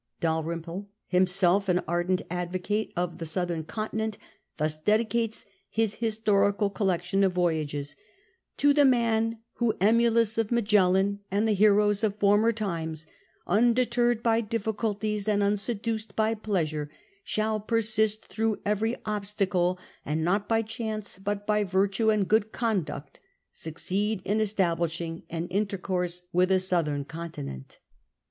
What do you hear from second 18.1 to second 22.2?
through every obstacle, and not by chance but by virtue